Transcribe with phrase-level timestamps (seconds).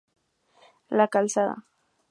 [0.97, 1.63] La Calzada.